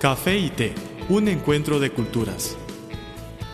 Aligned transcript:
Café 0.00 0.38
y 0.38 0.50
té, 0.50 0.74
un 1.08 1.26
encuentro 1.26 1.80
de 1.80 1.90
culturas. 1.90 2.56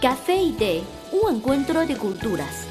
Café 0.03 0.37
y 0.37 0.53
té, 0.53 0.83
un 1.11 1.37
encuentro 1.37 1.87
de 1.87 1.97
culturas. 1.97 2.69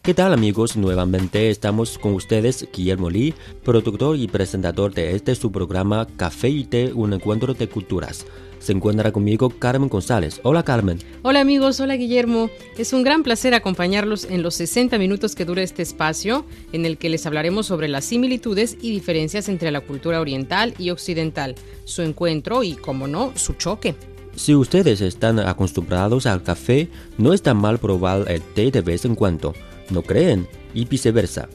¿Qué 0.00 0.14
tal 0.14 0.32
amigos? 0.32 0.78
Nuevamente 0.78 1.50
estamos 1.50 1.98
con 1.98 2.14
ustedes, 2.14 2.66
Guillermo 2.72 3.10
Lee, 3.10 3.34
productor 3.62 4.16
y 4.16 4.26
presentador 4.26 4.94
de 4.94 5.14
este 5.16 5.34
su 5.34 5.52
programa 5.52 6.06
Café 6.16 6.48
y 6.48 6.64
Té, 6.64 6.94
un 6.94 7.12
encuentro 7.12 7.52
de 7.52 7.68
culturas. 7.68 8.24
Se 8.64 8.72
encuentra 8.72 9.12
conmigo 9.12 9.50
Carmen 9.50 9.90
González. 9.90 10.40
Hola 10.42 10.62
Carmen. 10.62 10.98
Hola 11.20 11.40
amigos, 11.40 11.80
hola 11.80 11.96
Guillermo. 11.96 12.48
Es 12.78 12.94
un 12.94 13.02
gran 13.02 13.22
placer 13.22 13.52
acompañarlos 13.52 14.24
en 14.24 14.42
los 14.42 14.54
60 14.54 14.96
minutos 14.96 15.34
que 15.34 15.44
dura 15.44 15.60
este 15.60 15.82
espacio, 15.82 16.46
en 16.72 16.86
el 16.86 16.96
que 16.96 17.10
les 17.10 17.26
hablaremos 17.26 17.66
sobre 17.66 17.88
las 17.88 18.06
similitudes 18.06 18.78
y 18.80 18.90
diferencias 18.90 19.50
entre 19.50 19.70
la 19.70 19.82
cultura 19.82 20.18
oriental 20.18 20.72
y 20.78 20.88
occidental, 20.88 21.56
su 21.84 22.00
encuentro 22.00 22.62
y, 22.62 22.72
como 22.72 23.06
no, 23.06 23.32
su 23.36 23.52
choque. 23.52 23.96
Si 24.34 24.54
ustedes 24.54 25.02
están 25.02 25.40
acostumbrados 25.40 26.24
al 26.24 26.42
café, 26.42 26.88
no 27.18 27.34
está 27.34 27.52
mal 27.52 27.78
probar 27.78 28.24
el 28.32 28.40
té 28.40 28.70
de 28.70 28.80
vez 28.80 29.04
en 29.04 29.14
cuando 29.14 29.52
no 29.90 30.00
creen 30.00 30.48
y 30.72 30.86
viceversa. 30.86 31.50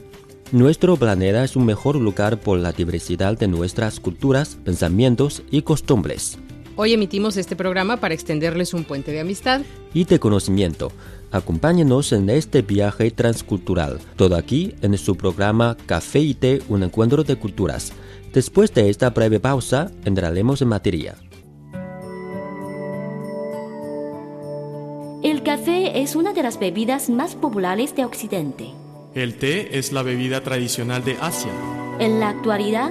Nuestro 0.52 0.96
planeta 0.96 1.42
es 1.42 1.56
un 1.56 1.66
mejor 1.66 1.96
lugar 1.96 2.38
por 2.38 2.60
la 2.60 2.70
diversidad 2.70 3.36
de 3.36 3.48
nuestras 3.48 3.98
culturas, 3.98 4.56
pensamientos 4.64 5.42
y 5.50 5.62
costumbres. 5.62 6.38
Hoy 6.82 6.94
emitimos 6.94 7.36
este 7.36 7.56
programa 7.56 7.98
para 7.98 8.14
extenderles 8.14 8.72
un 8.72 8.84
puente 8.84 9.12
de 9.12 9.20
amistad 9.20 9.60
y 9.92 10.04
de 10.06 10.18
conocimiento. 10.18 10.90
Acompáñenos 11.30 12.10
en 12.12 12.30
este 12.30 12.62
viaje 12.62 13.10
transcultural, 13.10 13.98
todo 14.16 14.34
aquí 14.34 14.74
en 14.80 14.96
su 14.96 15.14
programa 15.14 15.76
Café 15.84 16.20
y 16.20 16.32
Té, 16.32 16.62
un 16.70 16.82
encuentro 16.82 17.22
de 17.22 17.36
culturas. 17.36 17.92
Después 18.32 18.72
de 18.72 18.88
esta 18.88 19.10
breve 19.10 19.40
pausa, 19.40 19.92
entraremos 20.06 20.62
en 20.62 20.68
materia. 20.68 21.16
El 25.22 25.42
café 25.42 26.00
es 26.00 26.16
una 26.16 26.32
de 26.32 26.42
las 26.42 26.58
bebidas 26.58 27.10
más 27.10 27.34
populares 27.34 27.94
de 27.94 28.06
Occidente. 28.06 28.70
El 29.14 29.34
té 29.34 29.78
es 29.78 29.92
la 29.92 30.02
bebida 30.02 30.42
tradicional 30.42 31.04
de 31.04 31.18
Asia. 31.20 31.52
En 31.98 32.20
la 32.20 32.30
actualidad, 32.30 32.90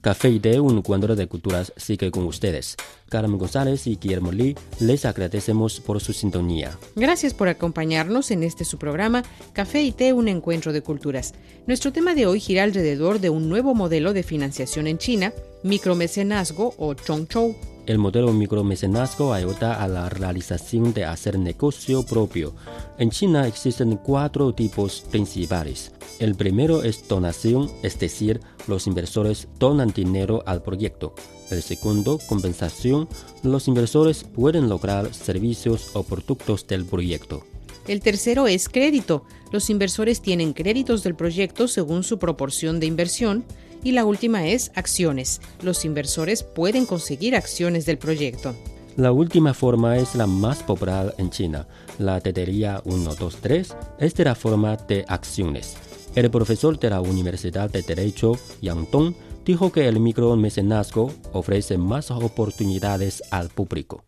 Café 0.00 0.30
y 0.30 0.40
Té, 0.40 0.58
un 0.60 0.78
encuentro 0.78 1.14
de 1.14 1.26
culturas, 1.26 1.74
sigue 1.76 2.10
con 2.10 2.24
ustedes. 2.24 2.76
Carmen 3.10 3.36
González 3.36 3.86
y 3.86 3.96
Guillermo 3.96 4.32
Lee 4.32 4.56
les 4.78 5.04
agradecemos 5.04 5.78
por 5.80 6.00
su 6.00 6.14
sintonía. 6.14 6.78
Gracias 6.96 7.34
por 7.34 7.48
acompañarnos 7.48 8.30
en 8.30 8.42
este 8.42 8.64
su 8.64 8.78
programa 8.78 9.22
Café 9.52 9.82
y 9.82 9.92
Té, 9.92 10.14
un 10.14 10.28
encuentro 10.28 10.72
de 10.72 10.80
culturas. 10.80 11.34
Nuestro 11.66 11.92
tema 11.92 12.14
de 12.14 12.26
hoy 12.26 12.40
gira 12.40 12.62
alrededor 12.62 13.20
de 13.20 13.28
un 13.28 13.50
nuevo 13.50 13.74
modelo 13.74 14.14
de 14.14 14.22
financiación 14.22 14.86
en 14.86 14.96
China, 14.96 15.34
micromecenazgo 15.62 16.74
o 16.78 16.94
chongchou. 16.94 17.54
El 17.86 17.98
modelo 17.98 18.32
micromecenazgo 18.32 19.32
ayuda 19.32 19.82
a 19.82 19.88
la 19.88 20.08
realización 20.08 20.92
de 20.92 21.04
hacer 21.04 21.38
negocio 21.38 22.04
propio. 22.04 22.54
En 22.98 23.10
China 23.10 23.48
existen 23.48 23.96
cuatro 23.96 24.54
tipos 24.54 25.00
principales. 25.10 25.92
El 26.20 26.34
primero 26.34 26.82
es 26.84 27.08
donación, 27.08 27.70
es 27.82 27.98
decir, 27.98 28.40
los 28.68 28.86
inversores 28.86 29.48
donan 29.58 29.92
dinero 29.92 30.42
al 30.46 30.62
proyecto. 30.62 31.14
El 31.50 31.62
segundo, 31.62 32.18
compensación, 32.28 33.08
los 33.42 33.66
inversores 33.66 34.24
pueden 34.24 34.68
lograr 34.68 35.12
servicios 35.12 35.90
o 35.94 36.02
productos 36.04 36.66
del 36.66 36.84
proyecto. 36.84 37.42
El 37.88 38.00
tercero 38.00 38.46
es 38.46 38.68
crédito. 38.68 39.24
Los 39.50 39.70
inversores 39.70 40.20
tienen 40.20 40.52
créditos 40.52 41.02
del 41.02 41.16
proyecto 41.16 41.66
según 41.66 42.04
su 42.04 42.18
proporción 42.18 42.78
de 42.78 42.86
inversión. 42.86 43.44
Y 43.82 43.92
la 43.92 44.04
última 44.04 44.46
es 44.46 44.72
acciones. 44.74 45.40
Los 45.62 45.84
inversores 45.84 46.42
pueden 46.42 46.86
conseguir 46.86 47.34
acciones 47.34 47.86
del 47.86 47.98
proyecto. 47.98 48.54
La 48.96 49.12
última 49.12 49.54
forma 49.54 49.96
es 49.96 50.14
la 50.14 50.26
más 50.26 50.62
popular 50.62 51.14
en 51.16 51.30
China. 51.30 51.66
La 51.98 52.20
tetería 52.20 52.82
123 52.84 53.76
es 53.98 54.18
la 54.18 54.34
forma 54.34 54.76
de 54.76 55.04
acciones. 55.08 55.76
El 56.14 56.30
profesor 56.30 56.78
de 56.78 56.90
la 56.90 57.00
Universidad 57.00 57.70
de 57.70 57.82
Derecho, 57.82 58.32
Yang 58.60 58.90
Dong, 58.90 59.14
dijo 59.44 59.72
que 59.72 59.86
el 59.88 60.00
micromecenazgo 60.00 61.12
ofrece 61.32 61.78
más 61.78 62.10
oportunidades 62.10 63.22
al 63.30 63.48
público. 63.48 64.04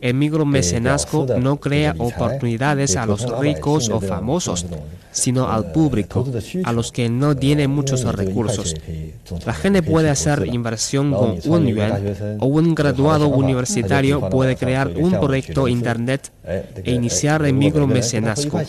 El 0.00 0.14
micromecenazgo 0.14 1.26
no 1.38 1.60
crea 1.60 1.94
oportunidades 1.98 2.96
a 2.96 3.06
los 3.06 3.38
ricos 3.38 3.88
o 3.90 4.00
famosos, 4.00 4.66
sino 5.12 5.48
al 5.48 5.72
público, 5.72 6.26
a 6.64 6.72
los 6.72 6.90
que 6.90 7.08
no 7.08 7.36
tienen 7.36 7.70
muchos 7.70 8.02
recursos. 8.04 8.74
La 9.46 9.54
gente 9.54 9.82
puede 9.82 10.10
hacer 10.10 10.46
inversión 10.46 11.12
con 11.12 11.38
un 11.46 11.66
yuan 11.66 12.38
o 12.40 12.46
un 12.46 12.74
graduado 12.74 13.28
universitario 13.28 14.28
puede 14.28 14.56
crear 14.56 14.88
un 14.88 15.12
proyecto 15.20 15.68
internet 15.68 16.32
e 16.44 16.90
iniciar 16.92 17.44
el 17.44 17.54
micromecenazgo. 17.54 18.60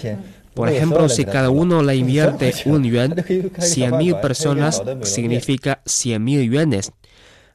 Por 0.56 0.70
ejemplo, 0.70 1.10
si 1.10 1.26
cada 1.26 1.50
uno 1.50 1.84
le 1.84 1.96
invierte 2.04 2.54
un 2.66 2.84
yuan, 2.84 3.12
100.000 3.16 4.22
personas 4.22 4.82
significa 5.02 5.84
100.000 5.86 6.50
yuanes. 6.50 6.92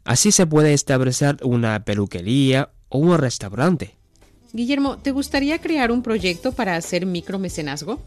Así 0.04 0.32
se 0.32 0.46
puede 0.46 0.72
establecer 0.72 1.38
una 1.42 1.84
peluquería 1.84 2.70
o 2.88 2.98
un 2.98 3.18
restaurante. 3.18 3.96
Guillermo, 4.52 4.98
¿te 4.98 5.12
gustaría 5.12 5.60
crear 5.60 5.92
un 5.92 6.02
proyecto 6.02 6.52
para 6.52 6.76
hacer 6.76 7.06
micromecenazgo? 7.06 8.00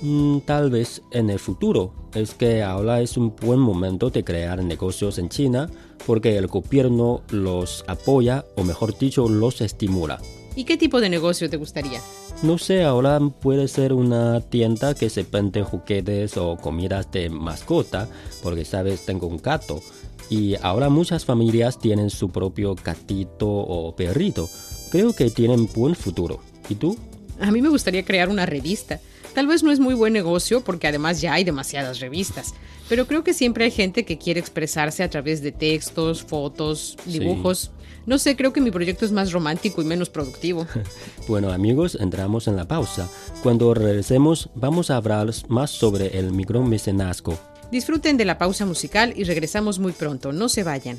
Mm, 0.00 0.38
tal 0.40 0.70
vez 0.70 1.02
en 1.12 1.30
el 1.30 1.38
futuro. 1.38 1.94
Es 2.14 2.34
que 2.34 2.62
ahora 2.62 3.00
es 3.00 3.16
un 3.16 3.34
buen 3.36 3.60
momento 3.60 4.10
de 4.10 4.24
crear 4.24 4.62
negocios 4.62 5.18
en 5.18 5.28
China 5.28 5.70
porque 6.06 6.36
el 6.36 6.46
gobierno 6.48 7.22
los 7.30 7.84
apoya 7.86 8.44
o 8.56 8.64
mejor 8.64 8.98
dicho 8.98 9.28
los 9.28 9.60
estimula. 9.60 10.20
¿Y 10.56 10.64
qué 10.64 10.76
tipo 10.76 11.00
de 11.00 11.08
negocio 11.08 11.48
te 11.48 11.56
gustaría? 11.56 12.00
No 12.42 12.58
sé, 12.58 12.82
ahora 12.82 13.20
puede 13.20 13.68
ser 13.68 13.92
una 13.92 14.40
tienda 14.40 14.94
que 14.94 15.10
se 15.10 15.22
vende 15.22 15.62
juguetes 15.62 16.36
o 16.36 16.56
comidas 16.56 17.10
de 17.12 17.30
mascota, 17.30 18.08
porque 18.42 18.64
sabes, 18.64 19.06
tengo 19.06 19.28
un 19.28 19.36
gato. 19.36 19.80
Y 20.28 20.56
ahora 20.62 20.88
muchas 20.88 21.24
familias 21.24 21.78
tienen 21.78 22.10
su 22.10 22.30
propio 22.30 22.74
gatito 22.74 23.48
o 23.48 23.94
perrito. 23.94 24.48
Creo 24.90 25.12
que 25.12 25.30
tienen 25.30 25.68
buen 25.72 25.94
futuro. 25.94 26.40
¿Y 26.68 26.74
tú? 26.74 26.96
A 27.40 27.50
mí 27.50 27.62
me 27.62 27.68
gustaría 27.68 28.04
crear 28.04 28.28
una 28.28 28.46
revista. 28.46 29.00
Tal 29.34 29.46
vez 29.46 29.62
no 29.62 29.72
es 29.72 29.80
muy 29.80 29.94
buen 29.94 30.12
negocio 30.12 30.62
porque 30.62 30.88
además 30.88 31.20
ya 31.20 31.32
hay 31.32 31.44
demasiadas 31.44 32.00
revistas, 32.00 32.54
pero 32.88 33.06
creo 33.06 33.24
que 33.24 33.32
siempre 33.32 33.64
hay 33.64 33.70
gente 33.70 34.04
que 34.04 34.18
quiere 34.18 34.40
expresarse 34.40 35.02
a 35.02 35.08
través 35.08 35.42
de 35.42 35.52
textos, 35.52 36.22
fotos, 36.22 36.96
dibujos. 37.06 37.70
No 38.04 38.18
sé, 38.18 38.36
creo 38.36 38.52
que 38.52 38.60
mi 38.60 38.70
proyecto 38.70 39.04
es 39.04 39.12
más 39.12 39.32
romántico 39.32 39.80
y 39.80 39.84
menos 39.84 40.10
productivo. 40.10 40.66
bueno 41.28 41.50
amigos, 41.50 41.96
entramos 42.00 42.46
en 42.46 42.56
la 42.56 42.68
pausa. 42.68 43.08
Cuando 43.42 43.72
regresemos 43.72 44.50
vamos 44.54 44.90
a 44.90 44.96
hablar 44.96 45.30
más 45.48 45.70
sobre 45.70 46.18
el 46.18 46.32
micromecenazgo. 46.32 47.38
Disfruten 47.70 48.18
de 48.18 48.26
la 48.26 48.36
pausa 48.36 48.66
musical 48.66 49.14
y 49.16 49.24
regresamos 49.24 49.78
muy 49.78 49.92
pronto. 49.92 50.32
No 50.32 50.50
se 50.50 50.62
vayan. 50.62 50.98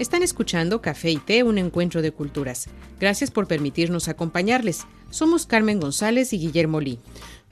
Están 0.00 0.22
escuchando 0.22 0.80
Café 0.80 1.10
y 1.10 1.18
Té, 1.18 1.42
un 1.42 1.58
encuentro 1.58 2.00
de 2.00 2.10
culturas. 2.10 2.70
Gracias 2.98 3.30
por 3.30 3.46
permitirnos 3.46 4.08
acompañarles. 4.08 4.86
Somos 5.10 5.44
Carmen 5.44 5.78
González 5.78 6.32
y 6.32 6.38
Guillermo 6.38 6.80
Lee. 6.80 6.98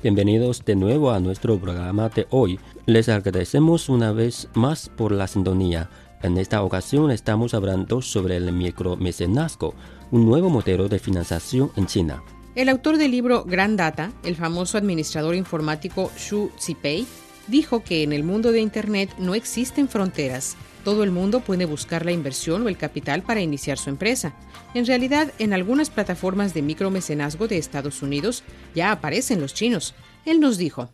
Bienvenidos 0.02 0.64
de 0.64 0.74
nuevo 0.74 1.10
a 1.10 1.20
nuestro 1.20 1.58
programa 1.58 2.08
de 2.08 2.26
hoy. 2.30 2.58
Les 2.86 3.10
agradecemos 3.10 3.90
una 3.90 4.12
vez 4.12 4.48
más 4.54 4.88
por 4.88 5.12
la 5.12 5.26
sintonía. 5.26 5.90
En 6.22 6.36
esta 6.38 6.62
ocasión 6.62 7.10
estamos 7.10 7.54
hablando 7.54 8.02
sobre 8.02 8.36
el 8.36 8.52
micromecenazgo, 8.52 9.74
un 10.10 10.26
nuevo 10.26 10.50
modelo 10.50 10.88
de 10.88 10.98
financiación 10.98 11.70
en 11.76 11.86
China. 11.86 12.22
El 12.54 12.68
autor 12.68 12.96
del 12.96 13.12
libro 13.12 13.44
Gran 13.44 13.76
Data, 13.76 14.10
el 14.24 14.34
famoso 14.34 14.78
administrador 14.78 15.34
informático 15.34 16.10
Xu 16.16 16.50
Zipei, 16.58 17.06
dijo 17.46 17.84
que 17.84 18.02
en 18.02 18.12
el 18.12 18.24
mundo 18.24 18.52
de 18.52 18.60
Internet 18.60 19.10
no 19.18 19.34
existen 19.34 19.88
fronteras 19.88 20.56
todo 20.88 21.04
el 21.04 21.10
mundo 21.10 21.40
puede 21.40 21.66
buscar 21.66 22.06
la 22.06 22.12
inversión 22.12 22.62
o 22.62 22.68
el 22.70 22.78
capital 22.78 23.22
para 23.22 23.42
iniciar 23.42 23.76
su 23.76 23.90
empresa. 23.90 24.32
En 24.72 24.86
realidad, 24.86 25.32
en 25.38 25.52
algunas 25.52 25.90
plataformas 25.90 26.54
de 26.54 26.62
micromecenazgo 26.62 27.46
de 27.46 27.58
Estados 27.58 28.00
Unidos 28.00 28.42
ya 28.74 28.90
aparecen 28.90 29.38
los 29.38 29.52
chinos. 29.52 29.94
Él 30.24 30.40
nos 30.40 30.56
dijo. 30.56 30.88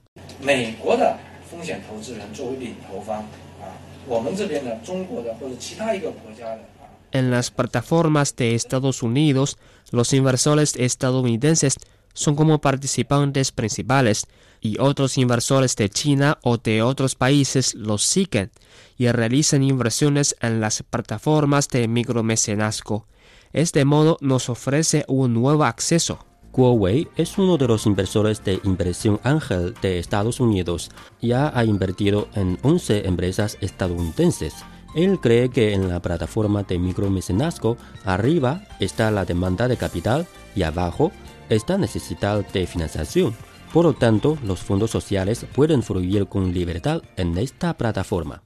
En 7.13 7.31
las 7.31 7.51
plataformas 7.51 8.37
de 8.37 8.55
Estados 8.55 9.03
Unidos, 9.03 9.57
los 9.91 10.13
inversores 10.13 10.75
estadounidenses 10.77 11.77
son 12.13 12.37
como 12.37 12.61
participantes 12.61 13.53
principales 13.53 14.27
y 14.61 14.79
otros 14.79 15.19
inversores 15.19 15.77
de 15.77 15.91
China 15.91 16.39
o 16.43 16.57
de 16.57 16.83
otros 16.83 17.15
países 17.15 17.75
los 17.75 18.03
siguen 18.03 18.51
y 18.97 19.09
realizan 19.09 19.63
inversiones 19.63 20.37
en 20.41 20.61
las 20.61 20.83
plataformas 20.83 21.69
de 21.69 21.87
micromecenazgo. 21.89 23.07
Este 23.53 23.85
modo 23.85 24.17
nos 24.21 24.49
ofrece 24.49 25.05
un 25.07 25.35
nuevo 25.35 25.65
acceso. 25.65 26.25
Huawei 26.57 27.09
es 27.17 27.37
uno 27.37 27.57
de 27.57 27.67
los 27.67 27.85
inversores 27.85 28.45
de 28.45 28.61
inversión 28.63 29.19
ángel 29.25 29.75
de 29.83 29.99
Estados 29.99 30.39
Unidos. 30.39 30.91
Ya 31.21 31.51
ha 31.53 31.65
invertido 31.65 32.29
en 32.35 32.59
11 32.63 33.09
empresas 33.09 33.59
estadounidenses. 33.61 34.55
Él 34.95 35.19
cree 35.21 35.51
que 35.51 35.73
en 35.73 35.89
la 35.89 36.01
plataforma 36.01 36.63
de 36.63 36.79
micromecenazgo 36.79 37.77
arriba 38.05 38.63
está 38.79 39.11
la 39.11 39.25
demanda 39.25 39.67
de 39.67 39.77
capital 39.77 40.27
y 40.55 40.63
abajo 40.63 41.11
está 41.49 41.77
necesidad 41.77 42.47
de 42.47 42.67
financiación. 42.69 43.35
Por 43.73 43.87
lo 43.87 43.95
tanto, 43.95 44.39
los 44.45 44.61
fondos 44.61 44.93
sociales 44.93 45.45
pueden 45.53 45.83
fluir 45.83 46.27
con 46.29 46.55
libertad 46.55 47.03
en 47.17 47.37
esta 47.37 47.77
plataforma. 47.77 48.45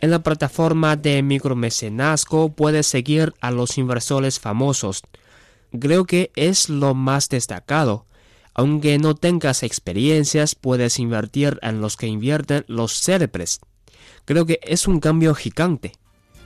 En 0.00 0.10
la 0.10 0.22
plataforma 0.22 0.96
de 0.96 1.22
micromecenazgo 1.22 2.50
puedes 2.50 2.86
seguir 2.86 3.34
a 3.40 3.50
los 3.50 3.78
inversores 3.78 4.40
famosos. 4.40 5.02
Creo 5.78 6.04
que 6.04 6.30
es 6.36 6.68
lo 6.68 6.94
más 6.94 7.28
destacado. 7.28 8.06
Aunque 8.54 8.98
no 8.98 9.14
tengas 9.14 9.62
experiencias, 9.62 10.54
puedes 10.54 10.98
invertir 10.98 11.58
en 11.62 11.80
los 11.80 11.96
que 11.96 12.06
invierten 12.06 12.64
los 12.68 13.00
célebres. 13.00 13.60
Creo 14.24 14.46
que 14.46 14.60
es 14.62 14.86
un 14.86 15.00
cambio 15.00 15.34
gigante. 15.34 15.92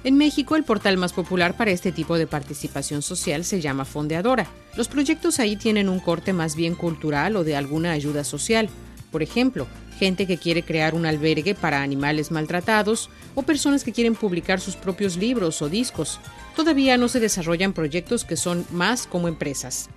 En 0.05 0.17
México, 0.17 0.57
el 0.57 0.65
portal 0.65 0.97
más 0.97 1.13
popular 1.13 1.57
para 1.57 1.73
este 1.73 1.93
tipo 1.93 2.17
de 2.17 2.27
participación 2.27 3.03
social 3.03 3.45
se 3.45 3.61
llama 3.61 3.85
Fondeadora. 3.85 4.47
Los 4.77 4.89
proyectos 4.89 5.41
ahí 5.41 5.57
tienen 5.57 5.89
un 5.89 6.01
corte 6.01 6.33
más 6.33 6.55
bien 6.55 6.75
cultural 6.75 7.37
o 7.37 7.45
de 7.45 7.57
alguna 7.57 7.93
ayuda 7.93 8.25
social. 8.25 8.71
Por 9.11 9.23
ejemplo, 9.23 9.67
gente 9.99 10.27
que 10.27 10.39
quiere 10.39 10.63
crear 10.63 10.95
un 10.95 11.07
albergue 11.07 11.55
para 11.55 11.83
animales 11.83 12.31
maltratados 12.31 13.11
o 13.35 13.43
personas 13.43 13.85
que 13.85 13.93
quieren 13.93 14.15
publicar 14.15 14.61
sus 14.61 14.77
propios 14.77 15.17
libros 15.17 15.63
o 15.63 15.69
discos. 15.69 16.21
Todavía 16.55 16.97
no 16.97 17.09
se 17.09 17.21
desarrollan 17.21 17.73
proyectos 17.73 18.25
que 18.25 18.37
son 18.37 18.65
más 18.71 19.07
como 19.07 19.29
empresas. 19.29 19.89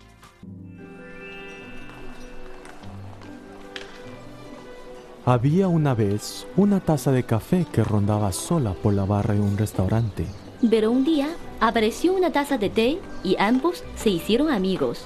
Había 5.24 5.68
una 5.68 5.94
vez 5.94 6.48
una 6.58 6.80
taza 6.80 7.12
de 7.12 7.24
café 7.24 7.68
que 7.72 7.84
rondaba 7.84 8.32
sola 8.32 8.74
por 8.74 8.94
la 8.96 9.06
barra 9.06 9.36
de 9.36 9.40
un 9.40 9.56
restaurante. 9.56 10.26
Pero 10.68 10.90
un 10.90 11.04
día 11.04 11.30
apareció 11.60 12.14
una 12.14 12.32
taza 12.32 12.58
de 12.58 12.70
té 12.70 13.00
y 13.24 13.36
ambos 13.38 13.84
se 13.96 14.10
hicieron 14.10 14.50
amigos. 14.50 15.06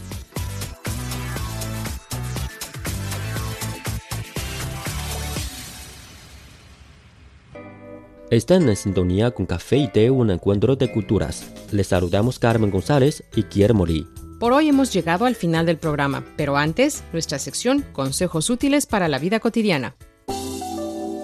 Están 8.31 8.69
en 8.69 8.77
sintonía 8.77 9.31
con 9.31 9.45
Café 9.45 9.75
y 9.75 9.87
Té, 9.89 10.09
un 10.09 10.31
encuentro 10.31 10.77
de 10.77 10.89
culturas. 10.89 11.51
Les 11.73 11.87
saludamos 11.87 12.39
Carmen 12.39 12.71
González 12.71 13.25
y 13.35 13.43
Guillermo 13.43 13.85
Lee. 13.85 14.07
Por 14.39 14.53
hoy 14.53 14.69
hemos 14.69 14.93
llegado 14.93 15.25
al 15.25 15.35
final 15.35 15.65
del 15.65 15.77
programa, 15.77 16.23
pero 16.37 16.55
antes, 16.55 17.03
nuestra 17.11 17.39
sección 17.39 17.81
Consejos 17.91 18.49
útiles 18.49 18.85
para 18.85 19.09
la 19.09 19.19
vida 19.19 19.41
cotidiana. 19.41 19.97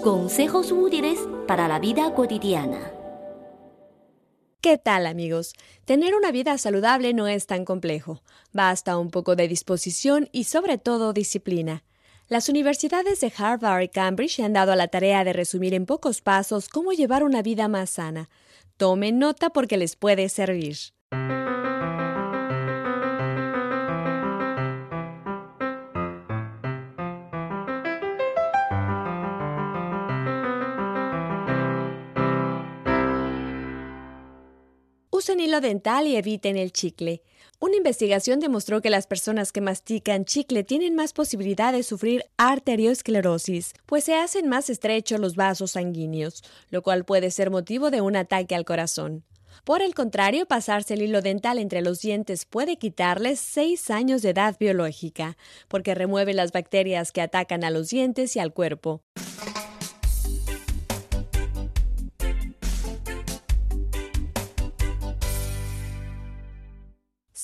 Consejos 0.03 0.73
útiles 0.73 1.17
para 1.47 1.69
la 1.69 1.79
vida 1.79 2.13
cotidiana. 2.13 2.91
¿Qué 4.59 4.77
tal 4.77 5.07
amigos? 5.07 5.53
Tener 5.85 6.13
una 6.13 6.31
vida 6.31 6.57
saludable 6.57 7.13
no 7.13 7.29
es 7.29 7.47
tan 7.47 7.63
complejo. 7.63 8.21
Basta 8.51 8.97
un 8.97 9.11
poco 9.11 9.37
de 9.37 9.47
disposición 9.47 10.27
y 10.33 10.43
sobre 10.43 10.77
todo 10.77 11.13
disciplina. 11.13 11.85
Las 12.29 12.49
universidades 12.49 13.21
de 13.21 13.31
Harvard 13.37 13.83
y 13.83 13.87
Cambridge 13.87 14.41
han 14.41 14.51
dado 14.51 14.73
a 14.73 14.75
la 14.75 14.89
tarea 14.89 15.23
de 15.23 15.31
resumir 15.31 15.73
en 15.73 15.85
pocos 15.85 16.19
pasos 16.19 16.67
cómo 16.67 16.91
llevar 16.91 17.23
una 17.23 17.41
vida 17.41 17.69
más 17.69 17.91
sana. 17.91 18.29
Tomen 18.75 19.17
nota 19.17 19.49
porque 19.49 19.77
les 19.77 19.95
puede 19.95 20.27
servir. 20.27 20.75
Usen 35.17 35.39
hilo 35.39 35.61
dental 35.61 36.05
y 36.05 36.15
eviten 36.15 36.57
el 36.57 36.71
chicle. 36.71 37.23
Una 37.59 37.75
investigación 37.75 38.39
demostró 38.39 38.83
que 38.83 38.91
las 38.91 39.07
personas 39.07 39.51
que 39.51 39.61
mastican 39.61 40.25
chicle 40.25 40.63
tienen 40.63 40.93
más 40.93 41.11
posibilidad 41.11 41.73
de 41.73 41.81
sufrir 41.81 42.23
arteriosclerosis, 42.37 43.73
pues 43.87 44.03
se 44.03 44.13
hacen 44.13 44.47
más 44.47 44.69
estrechos 44.69 45.19
los 45.19 45.35
vasos 45.35 45.71
sanguíneos, 45.71 46.43
lo 46.69 46.83
cual 46.83 47.03
puede 47.03 47.31
ser 47.31 47.49
motivo 47.49 47.89
de 47.89 48.01
un 48.01 48.15
ataque 48.15 48.53
al 48.53 48.63
corazón. 48.63 49.23
Por 49.63 49.81
el 49.81 49.95
contrario, 49.95 50.45
pasarse 50.45 50.93
el 50.93 51.01
hilo 51.01 51.23
dental 51.23 51.57
entre 51.57 51.81
los 51.81 51.99
dientes 51.99 52.45
puede 52.45 52.77
quitarles 52.77 53.39
6 53.39 53.89
años 53.89 54.21
de 54.21 54.29
edad 54.29 54.55
biológica, 54.59 55.35
porque 55.67 55.95
remueve 55.95 56.35
las 56.35 56.51
bacterias 56.51 57.11
que 57.11 57.21
atacan 57.21 57.63
a 57.63 57.71
los 57.71 57.89
dientes 57.89 58.35
y 58.35 58.39
al 58.39 58.53
cuerpo. 58.53 59.01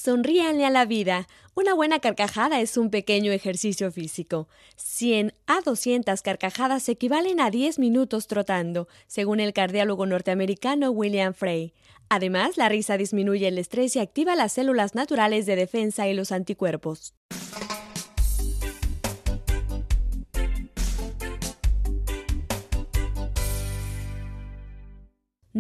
Sonríanle 0.04 0.66
a 0.66 0.70
la 0.70 0.84
vida. 0.84 1.30
Una 1.56 1.74
buena 1.74 2.00
carcajada 2.00 2.60
es 2.60 2.76
un 2.76 2.90
pequeño 2.90 3.32
ejercicio 3.32 3.90
físico. 3.90 4.50
100 4.76 5.34
a 5.48 5.62
200 5.62 6.22
carcajadas 6.22 6.90
equivalen 6.90 7.40
a 7.40 7.50
10 7.50 7.80
minutos 7.80 8.28
trotando, 8.28 8.90
según 9.08 9.40
el 9.40 9.54
cardiólogo 9.54 10.06
norteamericano 10.06 10.92
William 10.92 11.34
Frey. 11.34 11.74
Además, 12.10 12.58
la 12.58 12.68
risa 12.68 12.98
disminuye 12.98 13.48
el 13.48 13.58
estrés 13.58 13.96
y 13.96 14.00
activa 14.00 14.36
las 14.36 14.52
células 14.52 14.94
naturales 14.94 15.46
de 15.46 15.56
defensa 15.56 16.06
y 16.10 16.14
los 16.14 16.34
anticuerpos. 16.34 17.14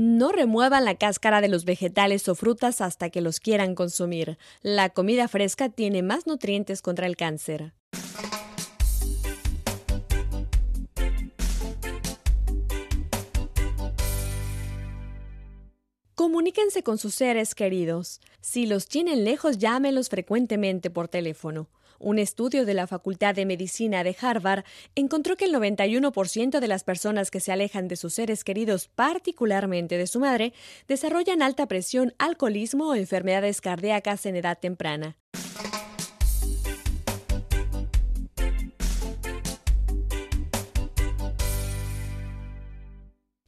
No 0.05 0.33
remuevan 0.33 0.83
la 0.83 0.95
cáscara 0.95 1.39
de 1.39 1.47
los 1.47 1.63
vegetales 1.63 2.27
o 2.27 2.35
frutas 2.35 2.81
hasta 2.81 3.09
que 3.09 3.21
los 3.21 3.39
quieran 3.39 3.73
consumir. 3.73 4.37
La 4.61 4.89
comida 4.89 5.29
fresca 5.29 5.69
tiene 5.69 6.03
más 6.03 6.27
nutrientes 6.27 6.81
contra 6.81 7.07
el 7.07 7.15
cáncer. 7.15 7.71
Comuníquense 16.15 16.83
con 16.83 16.97
sus 16.97 17.15
seres 17.15 17.55
queridos. 17.55 18.19
Si 18.41 18.65
los 18.65 18.87
tienen 18.89 19.23
lejos, 19.23 19.57
llámenlos 19.57 20.09
frecuentemente 20.09 20.89
por 20.89 21.07
teléfono. 21.07 21.69
Un 22.03 22.19
estudio 22.19 22.65
de 22.65 22.73
la 22.73 22.85
Facultad 22.85 23.33
de 23.33 23.45
Medicina 23.45 24.03
de 24.03 24.13
Harvard 24.19 24.65
encontró 24.93 25.37
que 25.37 25.45
el 25.45 25.53
91% 25.53 26.59
de 26.59 26.67
las 26.67 26.83
personas 26.83 27.31
que 27.31 27.39
se 27.39 27.53
alejan 27.53 27.87
de 27.87 27.95
sus 27.95 28.15
seres 28.15 28.43
queridos, 28.43 28.89
particularmente 28.89 29.97
de 29.97 30.05
su 30.05 30.19
madre, 30.19 30.51
desarrollan 30.85 31.41
alta 31.41 31.65
presión, 31.65 32.13
alcoholismo 32.19 32.89
o 32.89 32.95
enfermedades 32.95 33.61
cardíacas 33.61 34.25
en 34.25 34.35
edad 34.35 34.59
temprana. 34.59 35.15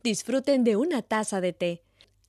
Disfruten 0.01 0.63
de 0.63 0.77
una 0.77 1.01
taza 1.01 1.41
de 1.41 1.51
té. 1.51 1.83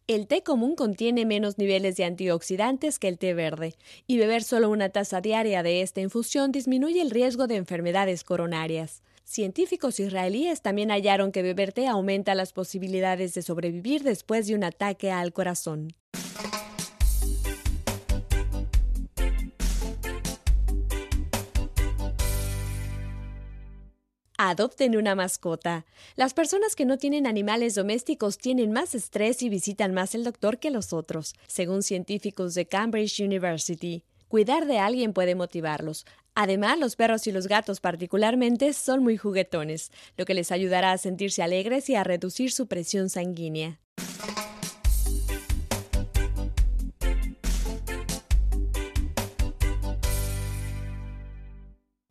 El 0.09 0.29
té 0.29 0.45
común 0.45 0.77
contiene 0.77 1.27
menos 1.27 1.59
niveles 1.59 1.97
de 1.97 2.05
antioxidantes 2.05 3.01
que 3.01 3.09
el 3.09 3.19
té 3.19 3.35
verde, 3.35 3.75
y 4.07 4.19
beber 4.19 4.45
solo 4.45 4.71
una 4.71 4.91
taza 4.91 5.21
diaria 5.21 5.65
de 5.65 5.83
esta 5.83 6.01
infusión 6.01 6.53
disminuye 6.53 7.03
el 7.03 7.11
riesgo 7.11 7.49
de 7.49 7.57
enfermedades 7.57 8.23
coronarias. 8.23 9.03
Científicos 9.25 9.99
israelíes 9.99 10.63
también 10.63 10.93
hallaron 10.93 11.33
que 11.33 11.43
beber 11.43 11.73
té 11.73 11.89
aumenta 11.89 12.37
las 12.37 12.53
posibilidades 12.53 13.35
de 13.35 13.43
sobrevivir 13.43 14.05
después 14.05 14.47
de 14.47 14.55
un 14.55 14.63
ataque 14.63 15.11
al 15.11 15.33
corazón. 15.33 15.89
Adopten 24.39 24.97
una 24.99 25.15
mascota. 25.15 25.87
Las 26.15 26.35
personas 26.35 26.77
que 26.77 26.85
no 26.85 26.99
tienen 26.99 27.27
animales 27.27 27.75
domésticos 27.75 28.37
tienen 28.37 28.71
más 28.71 28.95
estrés 28.95 29.41
y 29.43 29.49
visitan 29.49 29.95
más 29.95 30.15
el 30.15 30.25
doctor 30.25 30.59
que 30.59 30.71
los 30.71 30.93
otros, 30.93 31.35
según 31.47 31.83
científicos 31.83 32.53
de 32.53 32.67
Cambridge 32.67 33.21
University. 33.21 34.05
Cuidar 34.29 34.67
de 34.67 34.79
alguien 34.79 35.15
puede 35.15 35.35
motivarlos. 35.35 36.05
Además, 36.35 36.79
los 36.79 36.97
perros 36.97 37.27
y 37.27 37.33
los 37.33 37.49
gatos 37.49 37.81
particularmente 37.81 38.75
son 38.75 39.03
muy 39.03 39.17
juguetones, 39.17 39.91
lo 40.19 40.27
que 40.27 40.35
les 40.35 40.53
ayudará 40.53 40.93
a 40.93 40.99
sentirse 40.99 41.43
alegres 41.43 41.89
y 41.89 41.95
a 41.95 42.05
reducir 42.05 42.53
su 42.53 42.67
presión 42.67 43.09
sanguínea. 43.09 43.81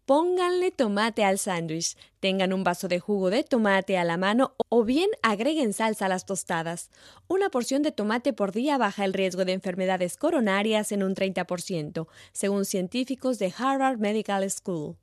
Pónganle 0.05 0.69
tomate 0.69 1.23
al 1.23 1.39
sándwich, 1.39 1.97
tengan 2.19 2.53
un 2.53 2.63
vaso 2.63 2.87
de 2.87 2.99
jugo 2.99 3.31
de 3.31 3.43
tomate 3.43 3.97
a 3.97 4.03
la 4.03 4.17
mano 4.17 4.53
o 4.69 4.83
bien 4.83 5.09
agreguen 5.23 5.73
salsa 5.73 6.05
a 6.05 6.09
las 6.09 6.27
tostadas. 6.27 6.91
Una 7.27 7.49
porción 7.49 7.81
de 7.81 7.91
tomate 7.91 8.31
por 8.31 8.51
día 8.51 8.77
baja 8.77 9.03
el 9.03 9.13
riesgo 9.13 9.45
de 9.45 9.53
enfermedades 9.53 10.15
coronarias 10.17 10.91
en 10.91 11.01
un 11.01 11.15
30%, 11.15 12.07
según 12.33 12.65
científicos 12.65 13.39
de 13.39 13.51
Harvard 13.57 13.97
Medical 13.97 14.47
School. 14.51 14.95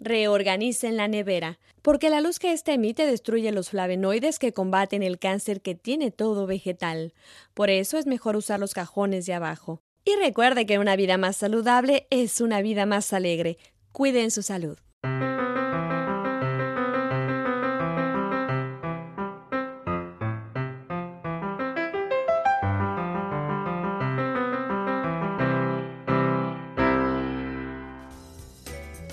Reorganicen 0.00 0.96
la 0.96 1.08
nevera, 1.08 1.58
porque 1.82 2.08
la 2.08 2.22
luz 2.22 2.38
que 2.38 2.52
ésta 2.52 2.72
emite 2.72 3.04
destruye 3.04 3.52
los 3.52 3.68
flavonoides 3.68 4.38
que 4.38 4.54
combaten 4.54 5.02
el 5.02 5.18
cáncer 5.18 5.60
que 5.60 5.74
tiene 5.74 6.10
todo 6.10 6.46
vegetal. 6.46 7.12
Por 7.52 7.68
eso 7.68 7.98
es 7.98 8.06
mejor 8.06 8.34
usar 8.34 8.58
los 8.58 8.72
cajones 8.72 9.26
de 9.26 9.34
abajo. 9.34 9.82
Y 10.06 10.16
recuerde 10.16 10.64
que 10.64 10.78
una 10.78 10.96
vida 10.96 11.18
más 11.18 11.36
saludable 11.36 12.06
es 12.08 12.40
una 12.40 12.62
vida 12.62 12.86
más 12.86 13.12
alegre. 13.12 13.58
Cuiden 13.92 14.30
su 14.30 14.42
salud. 14.42 14.78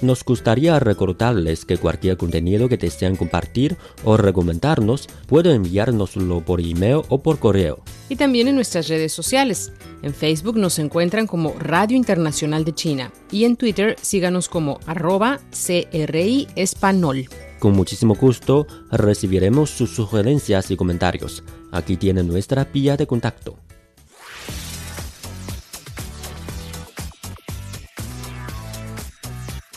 Nos 0.02 0.24
gustaría 0.24 0.80
recordarles 0.80 1.66
que 1.66 1.78
cualquier 1.78 2.18
contenido 2.18 2.70
que 2.70 2.78
desean 2.78 3.16
compartir 3.16 3.78
o 4.04 4.16
recomendarnos 4.16 5.08
pueden 5.26 5.56
enviárnoslo 5.56 6.42
por 6.42 6.62
email 6.62 7.02
o 7.10 7.24
por 7.24 7.40
correo. 7.40 7.80
Y 8.08 8.16
también 8.16 8.48
en 8.48 8.56
nuestras 8.56 8.88
redes 8.90 9.12
sociales. 9.12 9.72
En 10.04 10.14
Facebook 10.14 10.58
nos 10.58 10.78
encuentran 10.78 11.26
como 11.26 11.54
Radio 11.58 11.98
Internacional 11.98 12.64
de 12.64 12.76
China 12.76 13.12
y 13.32 13.46
en 13.46 13.56
Twitter 13.58 13.96
síganos 14.00 14.50
como 14.50 14.80
arroba 14.86 15.40
CRI 15.50 16.48
Espanol. 16.56 17.28
Con 17.58 17.74
muchísimo 17.74 18.14
gusto 18.14 18.68
recibiremos 18.92 19.72
sus 19.72 19.96
sugerencias 19.96 20.70
y 20.70 20.78
comentarios. 20.78 21.44
Aquí 21.72 21.98
tiene 21.98 22.22
nuestra 22.22 22.66
vía 22.66 22.98
de 22.98 23.08
contacto. 23.08 23.58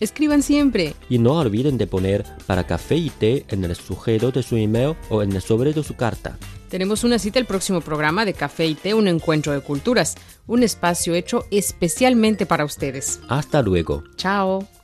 Escriban 0.00 0.42
siempre. 0.42 0.94
Y 1.08 1.18
no 1.18 1.38
olviden 1.38 1.78
de 1.78 1.86
poner 1.86 2.24
para 2.46 2.66
café 2.66 2.96
y 2.96 3.10
té 3.10 3.44
en 3.48 3.64
el 3.64 3.76
sujeto 3.76 4.30
de 4.32 4.42
su 4.42 4.56
email 4.56 4.96
o 5.10 5.22
en 5.22 5.32
el 5.32 5.42
sobre 5.42 5.72
de 5.72 5.84
su 5.84 5.94
carta. 5.94 6.38
Tenemos 6.68 7.04
una 7.04 7.18
cita 7.18 7.38
el 7.38 7.46
próximo 7.46 7.80
programa 7.80 8.24
de 8.24 8.32
Café 8.32 8.66
y 8.66 8.74
Té, 8.76 8.94
un 8.94 9.08
encuentro 9.08 9.52
de 9.52 9.60
culturas, 9.60 10.14
un 10.46 10.62
espacio 10.62 11.14
hecho 11.14 11.44
especialmente 11.50 12.46
para 12.46 12.64
ustedes. 12.64 13.20
Hasta 13.28 13.60
luego. 13.60 14.04
Chao. 14.16 14.79